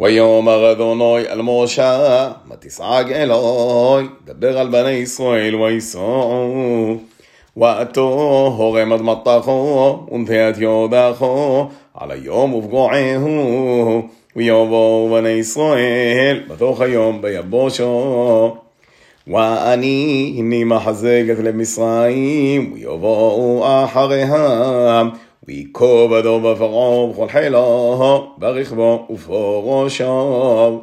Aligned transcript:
ויאמר 0.00 0.72
אדוני 0.72 1.28
אל 1.28 1.42
משה, 1.42 2.28
מה 2.44 2.54
תשעק 2.60 3.10
אלוהי, 3.10 4.06
דבר 4.24 4.58
על 4.58 4.68
בני 4.68 4.90
ישראל 4.90 5.56
ויסעו. 5.56 6.96
ואתו 7.56 8.02
הורם 8.56 8.92
עד 8.92 9.02
מטחו, 9.02 9.98
ונטיית 10.12 10.58
יודחו, 10.58 11.66
על 11.94 12.10
היום 12.10 12.54
ופגועהו, 12.54 14.02
ויבואו 14.36 15.08
בני 15.14 15.28
ישראל 15.28 16.40
בתוך 16.48 16.80
היום 16.80 17.22
ביבושו. 17.22 18.56
ואני 19.26 20.34
הני 20.38 20.64
מחזקת 20.64 21.38
למצרים, 21.42 22.72
ויבואו 22.72 23.64
אחריהם, 23.84 25.10
ויכובדו 25.47 26.39
בפרעה 26.39 26.99
ובכל 26.99 27.27
חילו, 27.27 28.33
ברכבו 28.37 29.07
ופורשו. 29.13 30.81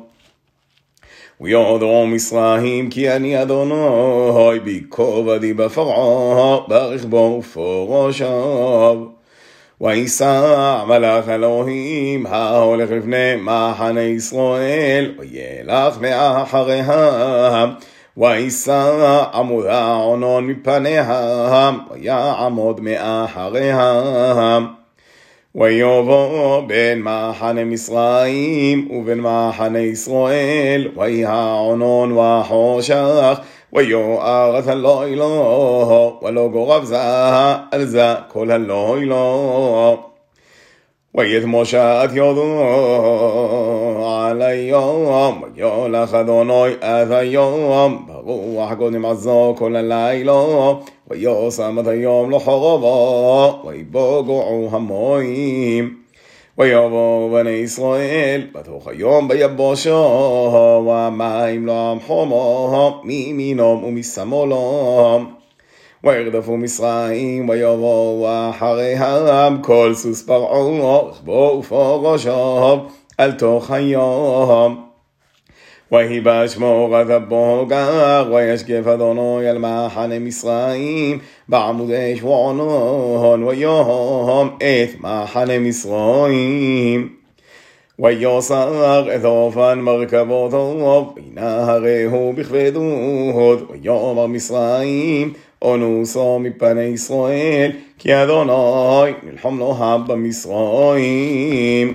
ויודעו 1.41 2.07
מצרים 2.07 2.91
כי 2.91 3.11
אני 3.11 3.43
אדוני, 3.43 4.59
בכובדי 4.65 5.55
בפרעה, 5.55 6.61
ברכבו 6.69 7.37
ופורשו. 7.41 9.09
ויסע 9.81 10.85
מלאך 10.85 11.29
אלוהים 11.29 12.27
ההולך 12.27 12.91
לפני 12.91 13.37
מחנה 13.37 14.01
ישראל, 14.01 15.15
וילך 15.19 15.99
מאחריהם. 16.01 17.69
ויסע 18.17 19.25
עמוד 19.35 19.67
העונון 19.67 20.47
מפניהם, 20.47 21.79
ויעמוד 21.91 22.81
מאחריהם. 22.81 24.67
ויבוא 25.55 26.61
בין 26.67 27.03
מחנה 27.03 27.65
מצרים 27.65 28.89
ובין 28.91 29.21
מחנה 29.21 29.79
ישראל, 29.79 30.89
ויהי 30.97 31.25
העונון 31.25 32.13
וחושך, 32.13 33.41
ויואר 33.73 34.59
את 34.59 34.67
הלילה, 34.67 35.25
ולא 36.23 36.49
גורב 36.53 36.85
זה 36.85 36.99
על 37.71 37.85
זה 37.85 38.15
כל 38.29 38.51
הלילה. 38.51 39.95
ויית 41.15 41.45
משה 41.47 42.05
את 42.05 42.11
ידו 42.13 42.63
על 44.33 44.43
היום, 44.43 45.43
ויולך 45.55 46.15
אדוני 46.15 46.73
את 46.79 47.11
היום, 47.11 48.07
ברוח 48.07 48.73
קודם 48.75 49.05
עזו 49.05 49.55
כל 49.59 49.77
הלילה, 49.77 50.43
ויושם 51.11 51.79
את 51.81 51.87
היום 51.87 52.31
לחרבו, 52.31 53.63
ויבוגעו 53.67 54.69
המים. 54.73 55.95
ויבואו 56.59 57.31
בני 57.33 57.51
ישראל 57.51 58.47
בתוך 58.55 58.89
היום 58.89 59.29
ביבושו, 59.29 60.85
והמים 60.87 61.67
לא 61.67 61.91
עמחומו, 61.91 63.01
מימינום 63.05 63.85
ומשמאלו. 63.85 65.21
וירדפו 66.05 66.57
מצרים, 66.57 67.49
ויבואו 67.49 68.27
אחריהם 68.51 69.63
כל 69.63 69.93
סוס 69.95 70.23
פרעה, 70.23 71.09
רכבו 71.09 71.57
ופורשו, 71.59 72.77
אל 73.20 73.32
תוך 73.32 73.72
היום. 73.72 74.86
ויהי 75.92 76.20
באשמורת 76.20 77.10
הבוגר, 77.10 78.32
וישגף 78.36 78.88
אדוני 78.88 79.48
על 79.50 79.58
מחנה 79.58 80.20
מצרים, 80.20 81.20
בעמודי 81.50 82.16
שבוענון, 82.18 83.44
ויום 83.44 84.58
את 84.58 85.02
מחנה 85.02 85.60
מצרים. 85.60 87.10
ויוסר 88.00 89.06
את 89.16 89.26
אופן 89.26 89.80
מרכבותו, 89.80 91.14
וינהרהו 91.16 92.34
בכבדות, 92.36 93.72
ויאמר 93.72 94.28
מצרים, 94.28 95.34
אונוסו 95.62 96.40
מפני 96.40 96.82
ישראל, 96.82 97.72
כי 97.98 98.24
אדוני 98.24 99.12
נלחם 99.24 99.60
לו 99.60 99.78
במצרים. 100.08 101.94